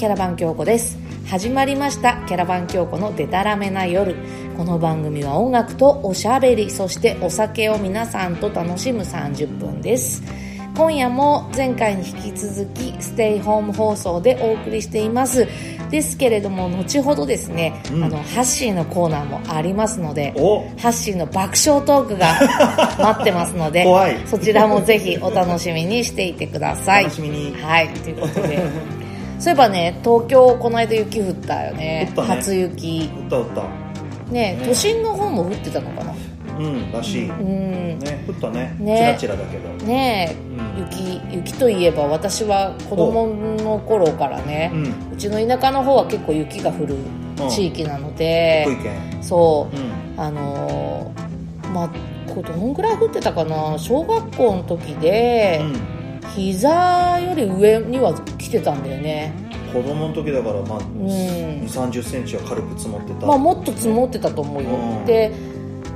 [0.00, 0.96] キャラバン京子です。
[1.26, 4.16] 始まりましたキャラバン京子のデタラメな夜。
[4.56, 10.22] この番組は音楽とおしゃべりそしてお酒を皆さんと楽しむ30分です。
[10.74, 15.46] 今夜も前回に引き続きステイホーム放送でお送りしています。
[15.90, 18.04] ですけれども後ほどですね、うん。
[18.04, 20.60] あのハッシーのコーナーもありますのでお。
[20.78, 22.40] ハッシーの爆笑トークが
[22.98, 23.84] 待ってますので
[24.24, 27.04] そちらもぜひお楽しみにしていてください。
[27.04, 27.54] 楽しみに。
[27.60, 28.58] はいということで
[29.40, 32.12] そういえばね東京この間雪降ったよね。
[32.16, 32.36] 降ったね。
[32.36, 33.10] 初雪。
[33.26, 33.62] 歌歌
[34.30, 34.62] ねね。
[34.64, 36.14] 都心の方も降ってたのかな？
[36.58, 37.98] うんらしい、うん。
[37.98, 38.76] ね降ったね。
[38.78, 39.16] ね。
[39.18, 39.68] チラチラだけど。
[39.86, 40.28] ね。
[40.30, 40.34] え、
[40.78, 40.86] うん。
[40.86, 46.96] 雪雪といえば私は子供の頃からね、ううんちの田舎の方は結構雪が降る
[47.48, 49.22] 地域なので、福井県。
[49.22, 49.76] そう。
[49.76, 50.20] うん。
[50.22, 51.90] あのーまあ
[52.30, 53.78] どんぐらい降ってたかな？
[53.78, 55.60] 小学校の時で、
[56.28, 59.32] 膝より上には来てたんだよね。
[59.74, 60.82] うん、子供の時だからまあ、ん。
[61.06, 63.26] 2 3 0センチは軽く積もってた。
[63.26, 65.04] まあもっと積もってたと思うよ、うん。
[65.06, 65.32] で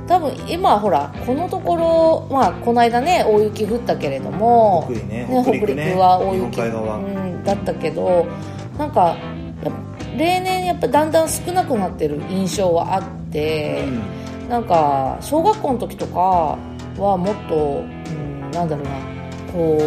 [0.07, 6.65] 多分今ほらこのところまあこの間ね大雪降ったけれども北陸ねね、北陸は大雪、う
[7.39, 8.27] ん、だったけど
[8.77, 9.17] なんか
[10.15, 13.83] 例年やっぱだんだん少なくなってる印象はあって、
[14.47, 16.57] なんか小学校の時とか
[16.97, 19.14] はもっと、うん、なんだろうな
[19.55, 19.79] こ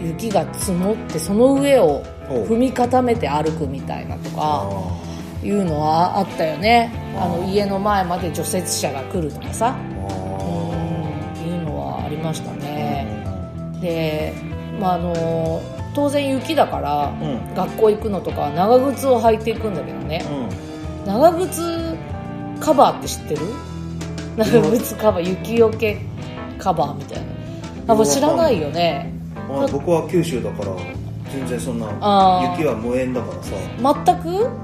[0.00, 5.00] う雪が積もってその上をお踏み固めて歩くみたいなとかあ
[5.44, 6.90] いうのはあったよね。
[7.16, 9.76] あの家の前まで除雪車が来るとかさ。
[9.78, 11.46] うん。
[11.46, 14.32] いうのはありましたーねで、
[14.80, 15.60] まあ、あの
[15.94, 17.12] 当然雪だから
[17.54, 20.24] 学校行くのとかは長靴を履いていくんだけどね。
[21.06, 21.96] 長靴
[22.60, 23.40] カバーって知ってる？
[24.36, 26.00] 長靴カバー雪よけ
[26.58, 27.26] カバーみたいな
[27.92, 29.12] あこれ知らないよね。
[29.36, 30.72] あ、僕は九州だから
[31.32, 31.86] 全然そんな
[32.56, 33.54] 雪は無縁だからさ。
[34.14, 34.16] 全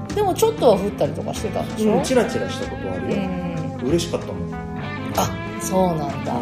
[0.07, 0.15] く？
[0.15, 1.93] でもちょっとは降ったりとかしてたんでしょ？
[1.97, 3.87] うんチラチラしたことはあうるよ、ん。
[3.89, 4.53] 嬉しかったもん。
[5.17, 5.29] あ
[5.61, 6.33] そうなんだ。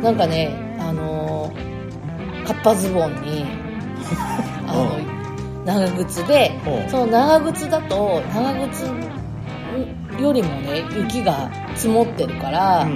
[0.00, 3.44] うなんかねあのーカッパズボンに
[4.66, 4.98] あの
[5.64, 6.90] 長靴でうん。
[6.90, 8.84] その長靴だと長靴
[10.20, 12.80] よりもね雪が積もってるから、ん。
[12.82, 12.94] あの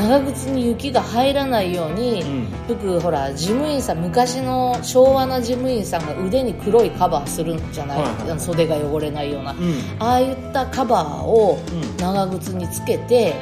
[0.00, 2.42] 長靴に雪が入らないように、うん。
[2.68, 9.74] よくほら事務員さん昔の昭和な事務員さんが腕に黒いカバーするんじゃない、はいはい袖が汚れないような、うん。
[9.98, 11.96] ああいったカバーをうん。
[11.98, 13.34] 長靴につけて、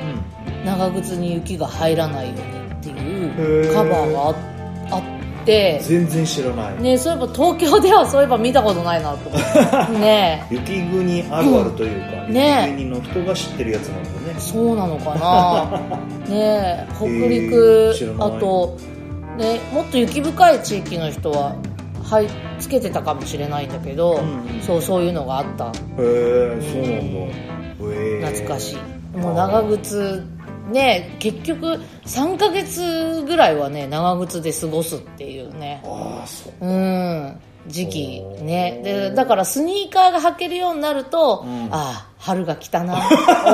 [0.46, 0.66] うん。
[0.66, 2.42] 長靴に雪が入らないように
[2.72, 3.74] ってへいうー。
[3.74, 4.34] カバーがあ
[4.90, 5.17] あって、
[5.82, 9.92] 全然知らない、ね、そういえば東京ではそういえば見たことないなと思って。
[9.98, 10.46] ね。
[10.50, 12.74] 雪国あるあるというか、うんね。
[12.76, 14.34] 雪国の人が知ってるやつなんだよね。
[14.38, 15.80] そうなのかな。
[16.28, 18.36] ね北陸知らない。
[18.36, 18.76] あと、
[19.38, 21.54] ね、もっと雪深い地域の人は
[22.02, 22.26] はい
[22.58, 24.60] つけてたかもしれないんだけど、うんうん。
[24.62, 25.66] そうそういうのがあった。
[25.66, 27.28] へえそうなん
[28.22, 28.28] だ。
[28.28, 28.76] 懐かし
[29.14, 29.18] い。
[29.18, 30.24] もう長靴
[30.68, 35.82] ね結局3ヶ月ぐらいはね長靴で過ごすっていうね。
[35.84, 36.66] ああそう。
[36.66, 37.40] うん。
[37.66, 38.80] 時期ね。
[38.82, 41.64] でだからスニーカーが履けるようになると、うん。
[41.66, 43.08] ああ春が来たな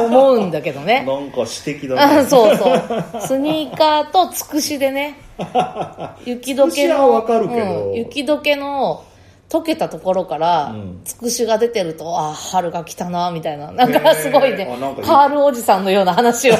[0.07, 1.05] 思うんだけどね。
[1.07, 2.21] なんか指摘だね。
[2.21, 2.83] あそうそう。
[3.21, 5.19] スニーカーとつくしでね。
[6.25, 9.05] 雪解けの雪解けの
[9.50, 11.00] 溶けたところから、うん。
[11.05, 13.71] つくしが出てるとああ春が来たなみたいな。
[13.72, 14.66] なんかすごいね
[15.05, 16.55] カールおじさんのような話を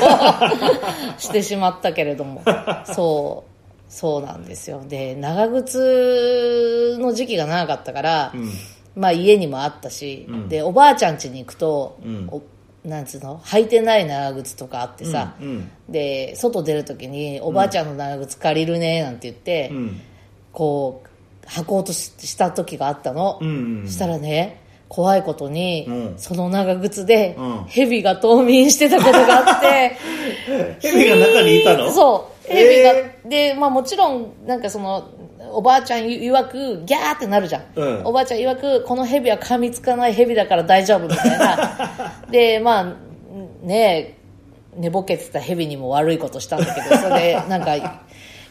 [1.19, 2.43] してしまったけれども。
[2.85, 3.51] そう。
[3.93, 4.83] そうなんですよ。
[4.87, 8.51] で長靴の時期が長かったから、うん。
[8.97, 10.49] まあ家にもあったし、うん。
[10.49, 12.29] でおばあちゃん家に行くと、うん。
[12.31, 12.43] お
[12.87, 13.39] なんつうの？
[13.41, 15.35] 履いてない長靴とかあってさ、
[15.89, 20.01] で外出る時におばあちゃんの長靴借りるねなんて言って、うん。
[20.53, 21.09] こう
[21.47, 23.49] 履こうとしした時があったの、うん
[23.83, 26.15] うんしたらね怖いことに、うん。
[26.19, 27.65] その長靴でうん。
[27.67, 29.97] 蛇が冬眠してたことがあって。
[30.81, 31.91] 蛇が中にいたの？
[31.91, 32.47] そう。
[32.47, 32.57] えー。
[32.57, 35.09] 蛇が、でまあもちろんなんかその
[35.53, 38.03] おばあちゃん曰くギャーってなるじゃん、うん。
[38.05, 42.23] おばあちゃん曰くこの蛇は噛みつかない蛇だから大丈夫みたいな。
[42.31, 44.19] でまあね
[44.77, 48.01] 寝ぼけてた蛇にも悪いことしたんだけどそれでなんか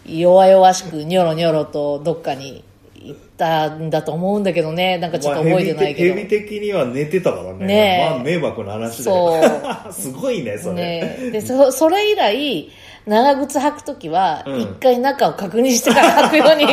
[0.05, 2.63] 弱々しくニョロニョロとどっかに
[3.03, 4.97] 行ったんだと思うんだけどね。
[4.97, 7.65] なんかちょっと覚えてないけど、まあ蛇的蛇的には寝てたからね。
[7.65, 8.09] ねえ。
[8.09, 9.43] まあ迷惑な話だそよ
[9.91, 12.71] すごいねそれ、ねでそそれ以来
[13.05, 14.61] 長靴履く時はうん。
[14.61, 16.65] 一回中を確認してから履くように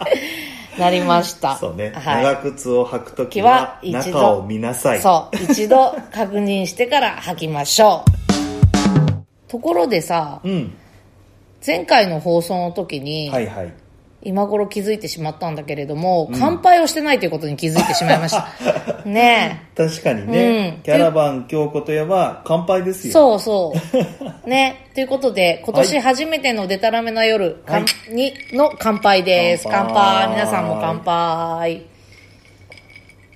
[0.78, 1.56] なりました。
[1.56, 5.00] そうね、はい、長靴を履くときは中を見なさい。
[5.00, 5.36] そう。
[5.52, 8.16] 一度確認してから履きましょう。
[9.48, 10.74] ところでさうん。
[11.66, 13.72] 前回の放送の時に、はいはい
[14.26, 18.48] 今頃気づいてしまったんだけれども、乾杯をしてないということに気づいてしまいました。
[19.06, 23.10] ね確かにね、うんキャラバン京子といえば乾杯ですえ。
[23.10, 23.12] よ。
[23.12, 23.72] そうそ
[24.44, 24.48] う。
[24.50, 24.86] ね。
[24.94, 29.68] ということで、今年初めてのデタラメな夜、かんにの乾杯です。
[29.70, 31.82] 乾乾杯杯皆さんも乾杯。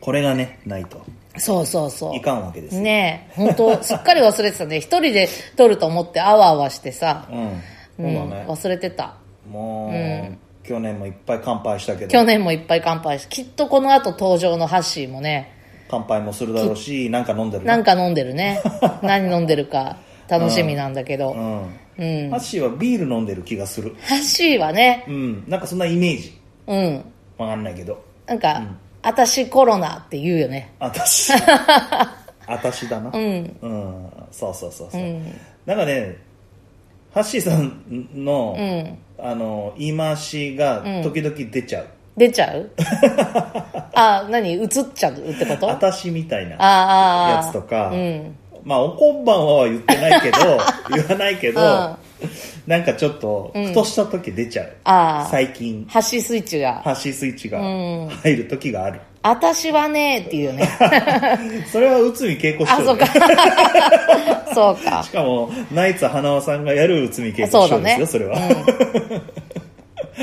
[0.01, 1.03] これがね、ないと
[1.37, 2.17] そうそうそう。
[2.17, 2.83] いかんわけですよ。
[2.83, 4.79] ねえ、本当すっかり忘れてたね。
[4.79, 7.63] 一人で撮ると思ってあわあわしてさ、うん。
[7.97, 8.31] そううん。
[8.31, 9.15] 忘れてた。
[9.49, 15.57] もう、去年もいっぱい乾杯したけど、去年もいっぱい乾杯して、きっとこの後登場のハッシーもね、
[15.91, 18.63] 乾杯もするだろうし、なんか飲んでるなんか飲んでるね。
[19.03, 19.97] 何飲んでるか
[20.29, 21.33] 楽しみなんだけど。
[21.33, 21.63] うん。
[21.99, 22.31] うん。
[22.31, 23.97] ハッシーはビール飲んでる気がする。
[24.03, 25.45] ハッシーはね、うん。
[25.49, 26.39] なんかそんなイメージ。
[26.69, 27.05] うん。
[27.37, 28.03] わかんないけど。
[28.27, 28.63] なんか、
[29.03, 30.73] あたしコロナって言うよね。
[30.79, 31.33] あたし。
[32.47, 33.11] あたしだな。
[33.13, 33.57] うん。
[33.61, 34.11] うん。
[34.31, 35.01] そうそうそうそう。
[35.01, 35.25] うん。
[35.67, 36.17] なんかね、
[37.13, 38.99] ハッシーさんの、うん。
[39.19, 41.87] あの、言い回しが時々出ちゃう。
[42.17, 42.71] 出ちゃう？
[43.95, 44.53] あ、何？
[44.53, 45.13] 映っちゃう？
[45.15, 45.71] ってこと？
[45.71, 46.57] あたしみたいな。
[46.57, 48.37] やつとか、うん。
[48.63, 50.39] まあ、おこんばんはは言ってないけど、
[50.95, 51.97] 言わないけど、うん
[52.67, 54.77] なんかちょっと、ふとした時出ちゃう。
[54.85, 55.29] ああ。
[55.31, 56.75] 最近、ハッシースイッチが。
[56.85, 59.01] ハッシースイッチがうん入る時がある。
[59.23, 60.69] あたしはねっていうね。
[61.71, 63.07] それは内海恵子師あ、そうか。
[64.55, 65.11] そうかし。
[65.11, 67.47] かも、ナイツ花輪さんがやる内海恵子。
[67.47, 68.37] 師匠ですよ、それは。
[68.37, 69.51] うん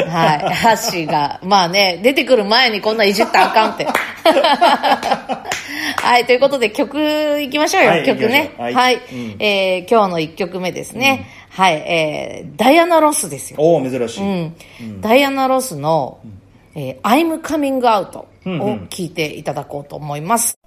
[0.05, 0.39] はい。
[0.53, 3.87] ハッシーが、まあね、出てくる前にこんないじったらあかんって。
[5.97, 8.51] はい、ということで曲いきましょうよ、はい曲ね。
[8.57, 8.81] 行きましょうは。
[8.81, 8.99] はいい
[9.39, 11.27] えー今日の一曲目ですね。
[11.49, 13.57] はい、えー、ダイアナ・ロスですよ。
[13.59, 14.21] おお珍しい。
[14.21, 15.01] うん。
[15.01, 16.19] ダイアナ・ロスの、
[16.77, 18.27] えー I'm Coming Out を
[18.89, 20.57] 聞いていただこうと思います。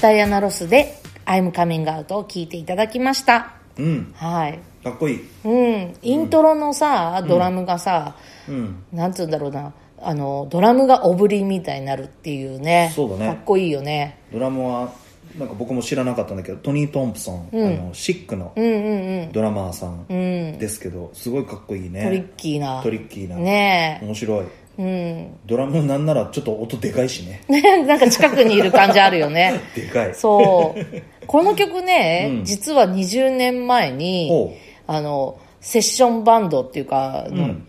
[0.00, 3.52] ダイアナ・ロスで「アイムカミングアウト」を聞いていただきました。
[3.76, 4.12] うん。
[4.16, 4.58] はい。
[4.82, 5.28] かっこいい。
[5.44, 5.94] うん。
[6.02, 8.16] イントロのさ、ドラムがさ、
[8.48, 8.82] うん。
[8.92, 9.72] なんつうんだろうな。
[10.02, 12.90] あのドラムがおぶりみたいになるっていうね。
[12.94, 13.26] そうだね。
[13.26, 14.18] かっこいいよね。
[14.32, 14.90] ドラムは
[15.38, 19.32] なんか僕も知らなかったんだけどトニー・トンプソン、あのシックのうんうんうん。
[19.32, 20.06] ドラマーさん。
[20.08, 22.04] ですけど、すごいかっこいいね。
[22.04, 22.82] トリッキーな。
[22.82, 23.36] トリッキーな。
[23.36, 24.06] ねえ。
[24.06, 24.46] 面白い。
[24.78, 25.30] え。
[25.46, 27.42] ドラムなんならちょっと音でかいしね。
[27.48, 27.86] うん。
[27.86, 29.60] なんか近くにいる感じあるよね。
[29.74, 30.14] でかい。
[30.14, 31.02] そう。
[31.26, 34.54] この曲ね、うん実は20年前にほ、
[34.86, 37.66] あの、セッションバンドっていうか、うん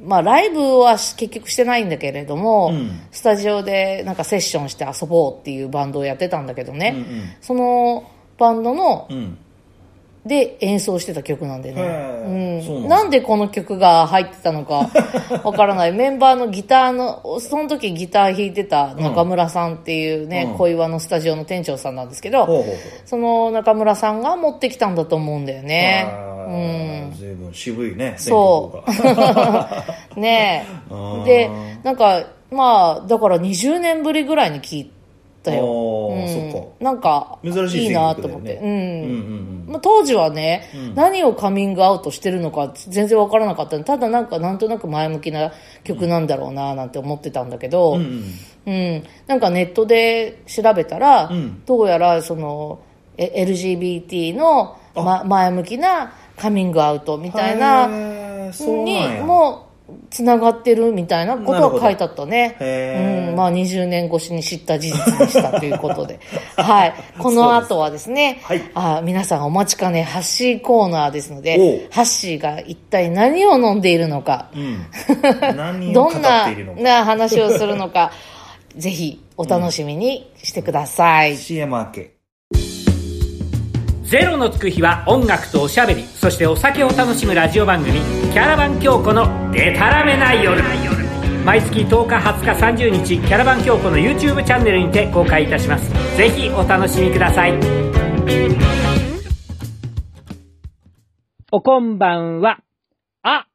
[0.00, 7.06] まあライブはし結局してないんだけれども、うんスタジオでなんかセッションして遊ぼうっていうバンドをやってたんだけどね、うんうん
[7.40, 8.04] その
[8.38, 9.38] バンドのうん。
[10.28, 12.88] で演奏してた曲なんでね、うなんだ。
[12.88, 14.88] なんでこの曲が入ってたのか
[15.42, 15.92] わからない。
[15.92, 20.58] メンバーのギターのその時ギター弾いてた中村さんっていうね、うん。
[20.58, 22.74] 小岩のスタジオの店長さんなんですけど、ほうほうほう。
[23.04, 26.06] その中村さんが持ってきたんだと思うんだよね。
[26.08, 27.16] あー。
[27.16, 28.84] 随分渋いね、そ
[30.16, 30.20] う。
[30.20, 31.24] ねえ。
[31.24, 31.50] で
[31.82, 34.90] なんかまあだから20年ぶりぐらいに聞い
[35.42, 36.52] たよ、うん。
[36.52, 36.68] そっか。
[36.80, 38.56] なんか珍しいいいなと思って。
[38.56, 38.66] うん。
[38.66, 45.52] うんうんまあ、当時はね、何をカミングアウトしてるのか全然わからなかったただなんかなんとなく前向きな
[45.84, 48.00] 曲なんだろうななんて思ってたんだけど、うん。
[48.66, 48.72] うん。
[48.72, 51.62] うん、なんかネットで調べたら、うん。
[51.64, 52.80] どうやらその
[53.18, 57.88] え LGBT の、ま、前向きなカミングアウトみたいな
[58.84, 59.20] に。
[59.20, 59.67] も
[60.10, 62.56] つながってるみたいなことなるほどが書いてあったね。
[63.30, 66.20] うん、まあ20年越しに知った事実でしたということで。
[66.56, 66.94] はい。
[67.18, 74.86] この後はですね、はいあ皆さんお待ちかね、ハッシーコーナーですのおでう、ハッシーが一体何を飲んでいるのか、うん。
[75.56, 76.80] 何を語っどんなているのか。
[76.82, 78.12] な話をするのか、
[78.76, 81.36] ぜひお楽しみにしてください。
[81.36, 82.17] CM 明け。
[84.08, 88.00] ゼロのつく日は音楽とおしゃべりそしてお酒を楽しむラジオ番組
[88.32, 90.62] 「キャラバン京子のデタラメな夜」
[91.44, 95.90] 毎月10日20日30日キャラバン京子の YouTube チャンネルにて公開いたします。
[96.16, 97.52] ぜひお楽しみください。
[101.52, 102.60] おこんばんは。
[103.22, 103.46] あ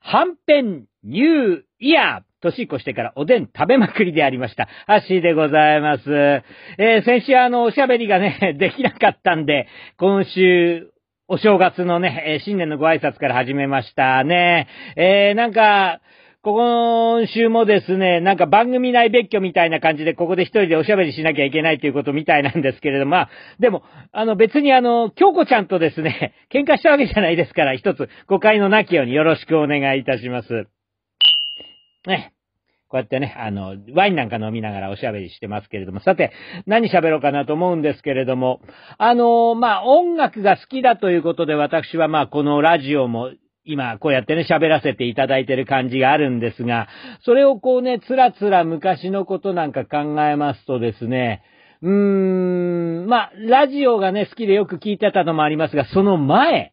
[0.00, 2.27] はんぺんニューイヤー。
[2.40, 4.68] 年越してからおでん食べまくりでありました。
[4.86, 6.02] ハッシーでございます。
[6.78, 9.66] えー、先週あの、おしゃべりがね、 できなかったんで、
[9.96, 10.90] 今週、
[11.26, 14.66] お正月のね、新年のご挨拶から始めましたね。
[14.96, 16.00] えー、なんか、
[16.42, 30.68] 今週もですね、なんか番組内別居みたいな感じで、ここで一人でおしゃべりしなきゃいけないということみたいなんですけれども、まあ、でも、あの別にあの、京子ちゃんとですね、喧嘩したわけじゃないですから、一つ誤解のなきようによろしくお願いいたします。
[32.08, 32.34] ね。
[32.88, 36.32] こうやってね、あの、ワインなんか飲みながらおしゃべりしてますけれども、さて、
[36.66, 38.60] 何喋ろうかなと思うんですけれども、
[38.96, 43.30] あの、まあ、音楽が好きだということで、私はまあ、このラジオも、
[43.64, 46.88] 今、こうやってね、喋らせていただいてる感じがあるんですが、
[47.20, 51.42] それをこうね、つらつら昔のことなんか考えますとですね、
[51.82, 56.72] うーん、まあ、ラジオがね、好きでよく聞いてたのもありますが、その前、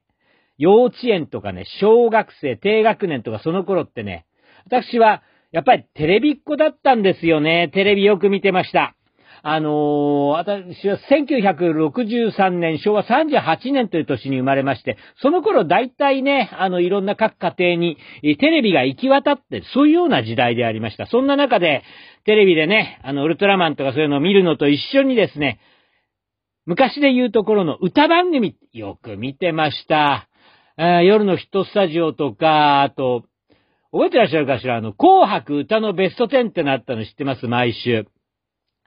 [0.58, 4.26] 幼稚園とかね、小学生、低学年とかその頃ってね、
[4.66, 7.70] 私は、やっぱりテレビっ子だったんですよね。
[7.74, 8.96] テレビよく見てました。
[9.48, 17.98] あのー私は1963年、昭和38年という年に生まれまして、その頃大体ね、あの、いろんな各家庭に
[18.40, 21.06] テレビが行き渡って、そういうような時代でありました。
[21.06, 21.84] そんな中で、
[22.26, 25.60] テレビでね、あの、ウルトラマンとかそういうのを見るのと一緒にですね、
[26.66, 30.28] 昔で言うところの歌番組、よく見てました。
[30.76, 33.26] 夜のヒットスタジオとか、あと、
[33.96, 34.76] 覚えてらっしゃるかしら？
[34.76, 37.48] あの、紅白歌のベスト10ってなったの知ってます？
[37.48, 38.06] 毎週。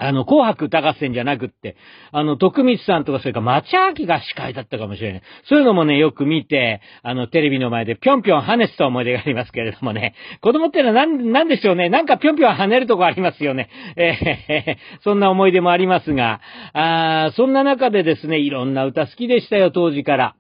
[0.01, 1.77] あの、紅白歌合戦じゃなくって、
[2.13, 5.23] あの、徳光さんとか、それから町明が司会だったかもしれない。
[5.49, 10.15] そういうのもね、よく見て、あの、テレビの前でぴょんぴょん跳ねてた思い出がありますけれどもね。
[10.41, 11.89] 子供ってのはなん、なんでしょうね。
[11.89, 13.71] なんかぴょんぴょん跳ねるとこありますよね。
[13.97, 16.41] えー、そんな思い出もありますが、
[16.75, 20.37] あーそんな中でですね、いろんな歌好きでしたよ、当時から。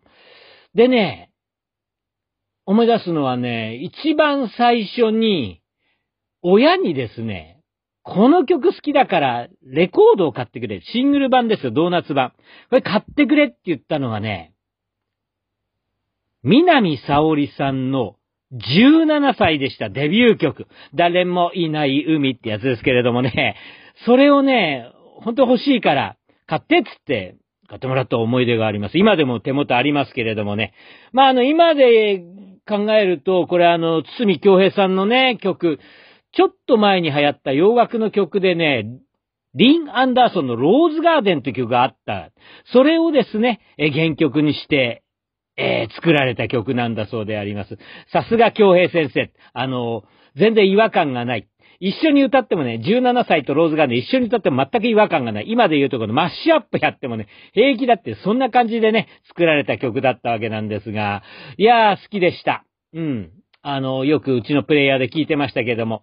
[0.74, 1.30] でね、
[2.68, 5.62] 思い出すのはね、一番最初に、
[6.42, 7.62] 親にですね、
[8.02, 10.82] この曲好きだから、レコードを買ってくれ。
[10.82, 12.34] シングル版ですよ、ドーナツ版。
[12.68, 14.52] これ買ってくれって言ったのがね、
[16.42, 18.16] 南沙織さんの
[18.52, 20.66] 17歳でした、デビュー曲。
[20.94, 23.56] 誰もいない海ってやつですけれどもね、
[24.04, 28.98] それをね、本当欲しいから、買ってっつって、買ってもらった思い出があります。
[28.98, 30.74] 今でも手元ありますけれどもね。
[31.12, 32.22] まあ、あの、今で
[32.68, 35.78] 考えると、これあの、堤京平さんのね、曲、
[36.32, 38.84] ちょっと前に流行った洋楽の曲でね、
[39.54, 42.30] リン・アンダーソンのローズガーデンという曲があった。
[42.72, 45.02] それをですね、え原曲にして、
[45.56, 47.78] えー作られた曲なんだそうであります。
[48.12, 49.32] さすが京平先生。
[49.54, 50.04] あの、
[50.36, 51.48] 全然違和感がない。
[51.80, 55.44] 一緒に歌ってもね、17歳とローズガーデン一緒に歌っても全く違和感がない。
[55.48, 61.22] 今で言うとこのマッシュアップやってもね、平気だって、そんな感じでね、作られた曲だったわけなんですが、
[61.56, 62.64] いやー、好きでした。
[62.94, 63.30] うん。
[63.62, 66.02] あの、よくうちのプレイヤーで聞いてましたけども。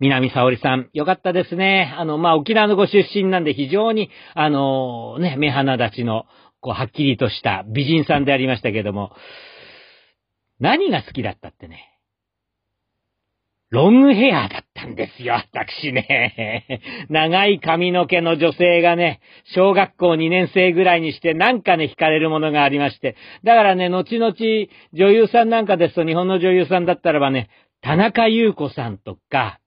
[0.00, 1.92] 南沙織さん、よかったですね。
[1.98, 6.26] あの、まあ、沖縄のご出身なんで非常に、あのね、目鼻立ちの、
[6.60, 9.12] こう、はっきりとした美人さんでありましたけども、
[10.60, 11.97] 何が好きだったってね、
[13.70, 16.80] ロングヘアだったんですよ、私ね。
[17.10, 19.20] 長い髪の毛の女性がね、
[19.54, 23.16] 小学校2年生ぐらいにしてなんかね、惹かれるものがありまして。
[23.44, 24.34] だからね、後々
[24.94, 27.50] 女優さんなんかですと、日本の女優さんだったらばね、
[27.82, 29.60] 田中優子さんとか、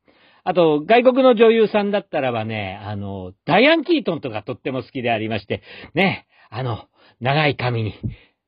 [0.43, 5.61] あと、外国の女優さんだったらばね、あの、ダイアン・キートンとかとっても好きでありまして、
[5.93, 6.85] ね、あの、
[7.19, 7.93] 長い髪に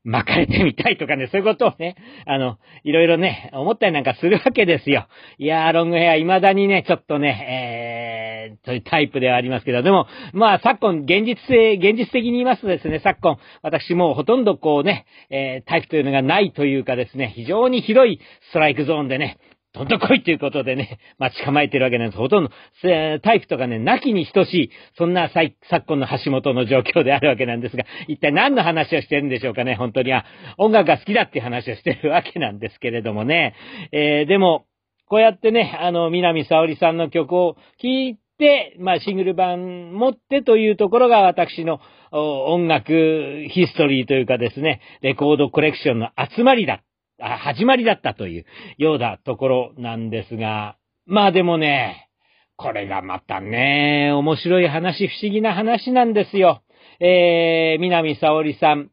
[0.04, 5.08] 巻かれてみたいとかね、そういうことをね、あの、いろいろね、思ったりなんかするわけですよ。
[5.38, 19.38] いやー、ロングヘア、未だにね、ちょっとね、えー、そういうタイプではありますけど、でも、まあ、昨今、現実性、現実的に言いますとですね、昨今、私もほとんどこうね、えー、タイプというのがないというかですね、非常に広いストライクゾーンでね、
[19.74, 22.18] どんどん来いということでね、 待ち構えてるわけなんです。
[22.18, 22.50] ほとんど、
[22.84, 25.52] えータイプとかね、なきに等しい、そんな昨
[25.86, 30.12] 今の橋本の状況であるわけなんですが、一体何の話をしてるんでしょうかね、本当に。
[30.12, 30.24] あ、
[30.58, 33.54] 音楽が好きだっていう話をしてるわけなんですけれどもね。
[33.90, 34.66] えーでも、
[35.06, 41.80] こうやってね、あの、南沙織さんの曲を聴いて、まあ、シングル版持ってというところが私の
[42.12, 46.82] 音楽ヒストリーというかですね、レコードコレクションの集まりだ。
[47.24, 48.44] あ始まりだったという
[48.76, 52.10] ようなところなんですが、まあでもね、
[52.56, 56.62] これがまたね、面白い話、不思議な話なんですよ。
[57.00, 58.90] えー、南沙織さん、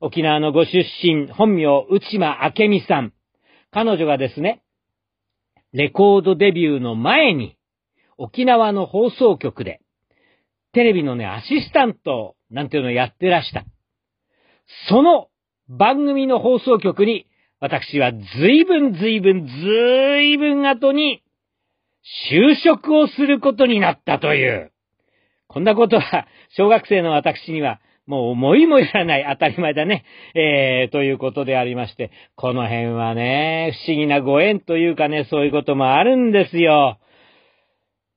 [0.00, 3.12] 沖縄のご出身、本名、内間明美さん。
[3.70, 4.62] 彼女がですね、
[5.72, 7.56] レコードデビューの前に、
[8.16, 9.80] 沖縄の放送局で、
[10.72, 13.64] テレビのね、アシスタントなんていうのをやってらした。
[14.88, 15.28] その
[15.68, 17.26] 番組の放送局に、
[17.60, 21.22] 私は随分随分随分後に、
[22.30, 24.72] 就職をすることになったという。
[25.48, 30.04] こんなことは、小学生の私には、もう思いもよらない当たり前だね。
[30.34, 36.98] えー、ということでありまして、この辺はね、不思議なご縁というかね、そういうこともあるんですよ。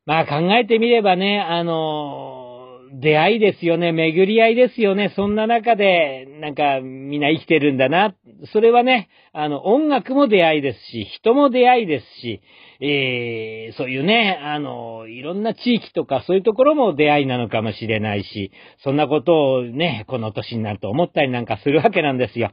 [0.06, 2.46] まあ考えてみればね、あの
[2.93, 5.13] 出会いですよね、巡り合いですよね。
[5.15, 8.15] そんな中で、なんかみんな生きてるんだな。
[8.54, 12.41] それはね、あの、音楽も出会いですし、人も出会いですし、
[12.80, 18.52] えー、そういうね、あの、いろんな地域とかそういうところも出会いなのかもしれないし、
[18.84, 22.52] そんなことをね、この年になると思ったりなんかするわけなんですよ。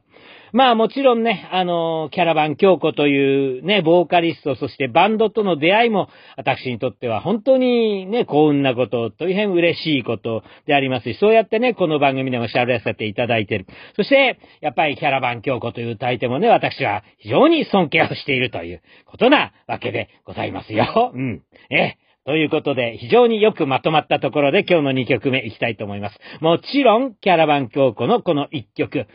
[0.55, 13.67] まあもちろんね、あの、キャラバン京子というね、ボーカリスト、そしてバンドとの出会いも、私にとっては本当にね、幸運なこと、大変嬉しいことでありますし、そうやってね、この番組でも喋らせていただいてる。
[13.97, 21.11] そして、やっぱりキャラバン京子という歌い手もね、私は非常に尊敬をしているということなわけでございますよ。
[21.13, 21.43] うん。
[21.69, 26.19] えということで、非常によくまとまったところで今日の2曲目いきたいと思います。
[26.41, 29.09] もちろん、キャラバン京子のこの1曲。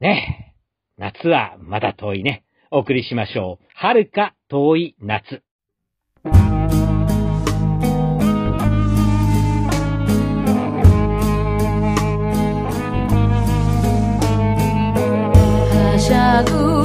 [0.00, 0.48] ね。
[0.98, 2.44] 夏はまだ遠いね。
[2.72, 3.64] お送りしましょう。
[3.74, 5.42] 遥か遠い夏。
[15.84, 16.77] はしゃぐ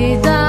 [0.00, 0.39] vida.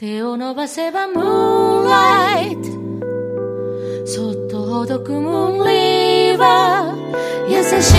[0.00, 7.92] 手を伸ばせばムーンライトそっとほどくムーンリーバー優し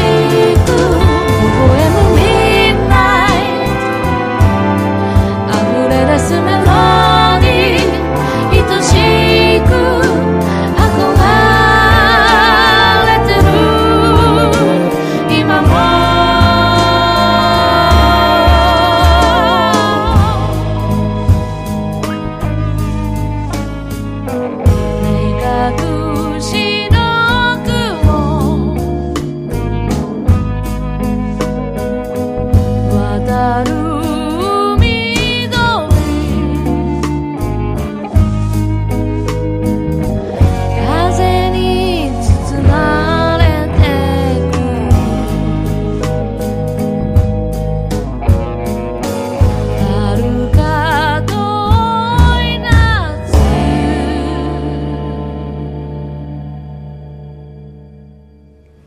[0.66, 0.91] く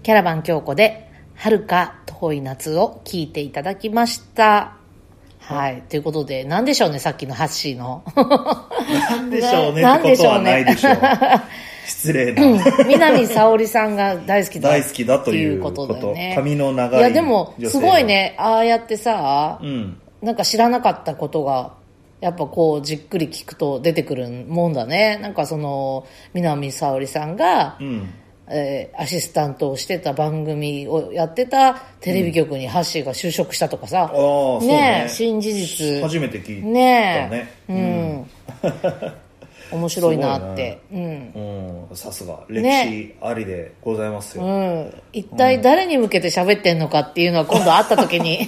[0.04, 4.76] キャラバン京子で、遥か遠い夏を聞いていただきました。
[5.38, 5.82] はい。
[5.88, 8.04] ということで、なんでしょうね、さっきのハッシーの。
[8.14, 10.98] なんでしょうねなってことはないでしょう。
[11.88, 12.42] 失礼な。
[12.86, 16.34] 南沙織さんが大好きだ大好きだということだよね。
[16.36, 19.96] 髪の長いいや、でも、すごいね、ああやってさ、うん。
[20.20, 21.72] なんか知らなかったことが、
[22.20, 25.18] やっぱこう、じっくり聞くと出てくるもんだね。
[25.22, 28.14] なんかその、南沙織さんが、うん。
[28.48, 34.66] えーアシスタントをしてた番組をやってたテレビ局にハッシーが就職したとかさ、うね。
[34.66, 35.09] ねえ。
[35.09, 36.02] 新事実。
[36.02, 36.72] 初めて聞いたね。
[37.30, 37.48] ね。
[37.68, 39.14] え、うん、
[39.70, 41.88] 面白いなって、うん。
[41.90, 41.96] うん。
[41.96, 42.40] さすが。
[42.48, 44.44] 歴史ありでございますよ。
[44.44, 48.46] うん、一体誰に向けて喋ってんのかっていうのは今度会った時に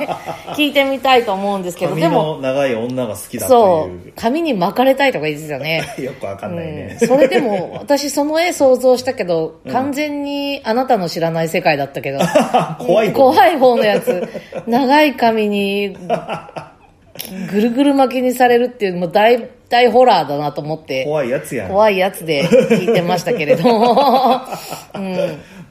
[0.54, 2.22] 聞いてみたいと思うんですけど髪でも。
[2.36, 4.12] の長い女が好きだとそいう。
[4.14, 5.82] 髪に巻かれたいとか言ってたよね。
[5.98, 6.02] う。
[6.02, 6.98] よくわかんないね。
[7.00, 12.18] うん、それでも私その絵想像したけど、完全にあなたの知らない世界だったけど。
[12.78, 13.14] 怖い方。
[13.14, 14.28] 怖い方のやつ。
[14.66, 15.96] 長い髪に
[17.50, 21.68] ぐるぐる巻きにされるっていうもう大大ホラーだなと思って怖いやつやん。
[21.68, 23.92] 怖いやつで聞いてましたけれども、
[24.94, 25.14] うん、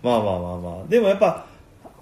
[0.03, 0.89] まあまあまあまあ。
[0.89, 1.45] でもやっぱ、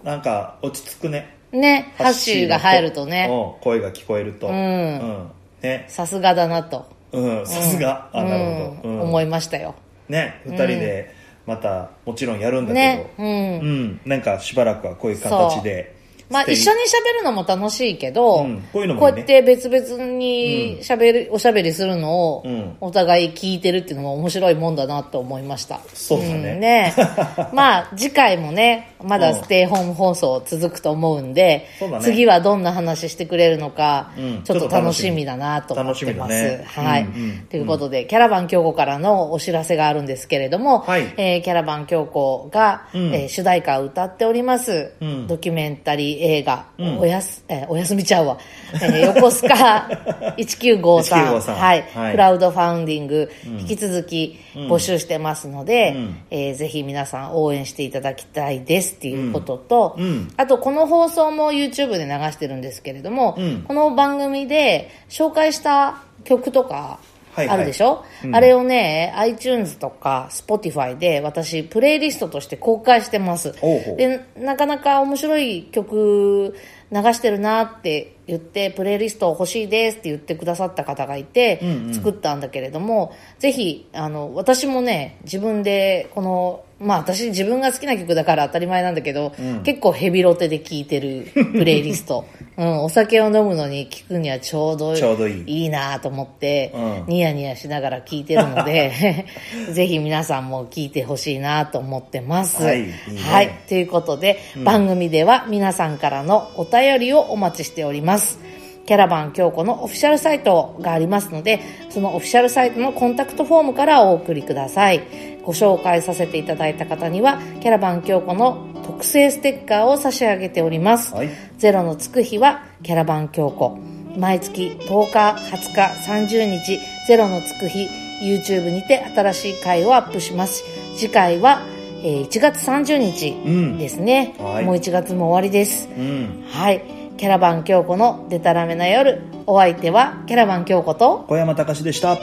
[0.03, 1.35] なんか落ち着くね。
[1.51, 4.49] ねハッシーが入るとねうん声が聞こえると。
[4.49, 5.31] んうん。
[5.61, 5.85] ね。
[5.87, 8.09] さすがだなと、うん、さすが。
[8.11, 8.89] あ、なるほど。
[8.89, 9.75] うんうん思いましたよ
[10.09, 11.13] ね、二人で、
[11.45, 14.01] また、もちろんやるんだけねど、うんうん。
[14.05, 15.94] なんかしばらくはこういう形で。
[16.29, 18.61] まあ一緒に喋るのも楽しいけど、うん。
[18.73, 19.11] こういうのもね。
[19.11, 22.77] こうやって別々に喋る、おしゃべりするのをうん。
[22.81, 25.81] お互い聞いてるっていうのも面白いもんだなと思いました。
[25.93, 26.55] そうだね。
[26.55, 26.93] んね。
[27.53, 32.03] まあ次回もね、まだステイホーム放送続くと思うんで、そうだね。
[32.03, 34.41] 次はどんな話してくれるのか、うん。
[34.43, 36.29] ちょっと楽しみだなと思ってます。
[36.33, 36.65] ね。
[36.67, 37.07] はい、
[37.49, 41.13] ということで、キャラバン京子からのお知らせがあるんですけれども、はい。
[41.17, 43.13] えーキャラバン京子が、うん。
[43.13, 45.27] えー主題歌を歌っております、うん。
[45.27, 46.99] ドキュメンタリー映画、うん。
[46.99, 48.37] おやす、えーおやすみちゃうわ。
[48.73, 49.89] えー横須賀
[50.37, 52.11] 1953 1953はい、はい。
[52.11, 56.17] クラウドファウンディング、引き続き募集してますので、うん。
[56.31, 60.33] えーぜひ皆さん応援していただきたいですっていうことと、うんうん。
[60.37, 63.61] あとこの放送も YouTube で流してるんですけれども、うん。
[63.63, 66.99] この番組で紹介した曲とか
[67.35, 68.35] あるでしょ、うん。
[68.35, 73.53] あれをね、iTunes とか Spotify で私、プレイリストとして公開してます。
[73.97, 76.55] で、なかなか面白い曲
[76.91, 81.93] 流してるなって言って、プレイリスト欲しいですって言ってくださった方がいて、うんうん。
[81.93, 92.25] 作ったんだけれども、ぜひ、あの、私もね、自分で、この、まあ私自分が好きな曲だから当たり前なんだけど、うん結構ヘビロテで聴いてる プレイリスト。
[92.57, 99.25] うん、お酒を飲むのに聴くにはちょうどいいいいなと思って、うんニヤニヤしながら聴いてるので、
[99.71, 102.63] ぜひ皆さんも聴いてほしいなと思ってます。
[102.63, 103.49] はいいいねはい。
[103.67, 108.39] ということで、番組では皆さんからのお便りをお待ちしております。
[108.85, 111.59] キャラバン京子のオフィシャルサイトがありますので、
[111.89, 115.01] そのオフィシャルサイトのコンタクトフォームからお送りください。
[115.45, 121.13] ご紹介させていただいた方には、キャラバン京子の特製ステッカーを差し上げております。
[121.13, 123.77] はいゼロのつく日はキャラバン京子。
[124.17, 127.87] 毎月10日、20日、30日、ゼロのつく日、
[128.21, 130.63] YouTube にて新しい回をアップします。
[130.95, 131.61] 次回は、
[132.03, 134.35] えー1月30日うんですね。
[134.39, 135.89] はいもう1月も終わりです。
[135.97, 136.43] うん。
[136.49, 136.81] はい。
[137.17, 139.21] キャラバン京子のデタラメな夜。
[139.47, 142.17] お相手はキャラバン京子と、小山隆でした。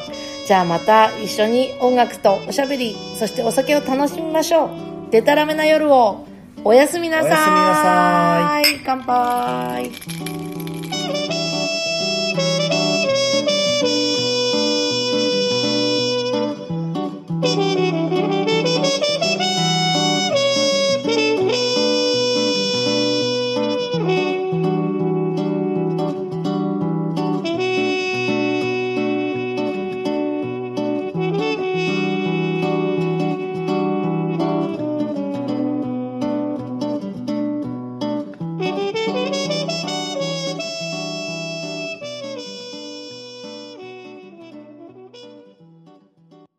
[0.47, 4.71] じゃあまた一緒に音楽とおしゃべり、そしてお酒を楽しみましょう。
[5.11, 6.27] デタラメな夜を
[6.65, 7.31] おやすみなさーい。
[7.31, 10.52] おやすみなさ乾杯。